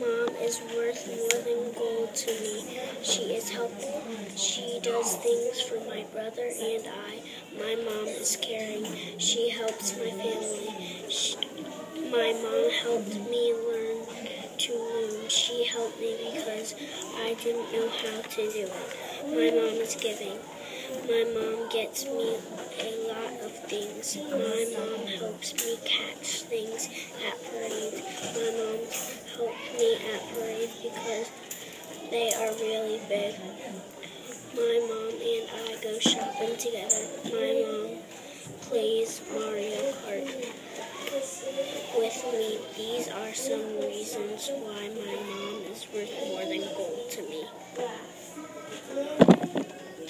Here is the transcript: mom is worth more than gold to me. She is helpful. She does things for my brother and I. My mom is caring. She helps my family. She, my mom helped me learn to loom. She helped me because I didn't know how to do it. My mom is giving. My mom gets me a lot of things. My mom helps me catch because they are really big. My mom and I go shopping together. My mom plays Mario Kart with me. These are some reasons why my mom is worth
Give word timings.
mom 0.00 0.34
is 0.42 0.60
worth 0.76 1.06
more 1.06 1.42
than 1.42 1.72
gold 1.72 2.14
to 2.14 2.30
me. 2.40 2.80
She 3.02 3.34
is 3.34 3.50
helpful. 3.50 4.02
She 4.36 4.80
does 4.82 5.16
things 5.16 5.60
for 5.62 5.78
my 5.88 6.04
brother 6.12 6.46
and 6.46 6.84
I. 6.86 7.20
My 7.56 7.74
mom 7.76 8.06
is 8.06 8.36
caring. 8.40 8.86
She 9.18 9.50
helps 9.50 9.96
my 9.96 10.10
family. 10.10 11.08
She, 11.08 11.36
my 12.10 12.32
mom 12.42 12.70
helped 12.82 13.30
me 13.30 13.52
learn 13.54 14.06
to 14.58 14.72
loom. 14.72 15.28
She 15.28 15.64
helped 15.64 16.00
me 16.00 16.16
because 16.32 16.74
I 17.16 17.34
didn't 17.34 17.72
know 17.72 17.88
how 17.88 18.22
to 18.22 18.52
do 18.52 18.68
it. 18.68 18.72
My 19.26 19.50
mom 19.50 19.80
is 19.80 19.96
giving. 19.96 20.38
My 21.08 21.24
mom 21.34 21.68
gets 21.68 22.04
me 22.04 22.36
a 22.80 23.08
lot 23.08 23.40
of 23.44 23.52
things. 23.68 24.16
My 24.16 24.66
mom 24.76 25.06
helps 25.06 25.54
me 25.54 25.78
catch 25.84 26.43
because 30.94 31.30
they 32.10 32.32
are 32.32 32.52
really 32.60 33.00
big. 33.08 33.34
My 34.54 34.78
mom 34.88 35.14
and 35.20 35.48
I 35.66 35.82
go 35.82 35.98
shopping 35.98 36.56
together. 36.56 37.06
My 37.26 37.64
mom 37.66 37.98
plays 38.62 39.20
Mario 39.32 39.92
Kart 40.02 40.26
with 41.98 42.24
me. 42.32 42.58
These 42.76 43.08
are 43.08 43.34
some 43.34 43.80
reasons 43.80 44.50
why 44.62 44.88
my 44.88 45.14
mom 45.28 45.62
is 45.72 45.86
worth 45.92 46.10